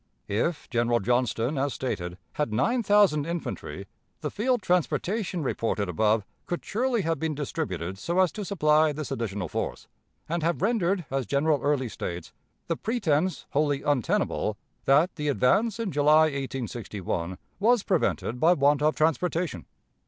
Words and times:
If 0.27 0.67
General 0.71 0.99
Johnston, 0.99 1.59
as 1.59 1.75
stated, 1.75 2.17
had 2.33 2.51
nine 2.51 2.81
thousand 2.81 3.27
infantry, 3.27 3.85
the 4.21 4.31
field 4.31 4.63
transportation 4.63 5.43
reported 5.43 5.87
above 5.89 6.25
could 6.47 6.65
surely 6.65 7.03
have 7.03 7.19
been 7.19 7.35
distributed 7.35 7.99
so 7.99 8.19
as 8.19 8.31
to 8.31 8.43
supply 8.43 8.91
this 8.93 9.11
additional 9.11 9.47
force, 9.47 9.87
and 10.27 10.41
have 10.41 10.59
rendered, 10.63 11.05
as 11.11 11.27
General 11.27 11.61
Early 11.61 11.87
states, 11.87 12.33
the 12.65 12.75
pretense 12.75 13.45
wholly 13.51 13.83
untenable 13.83 14.57
that 14.85 15.17
the 15.17 15.27
advance 15.27 15.79
in 15.79 15.91
July, 15.91 16.21
1861, 16.23 17.37
was 17.59 17.83
prevented 17.83 18.39
by 18.39 18.53
want 18.53 18.81
of 18.81 18.95
transportation. 18.95 19.67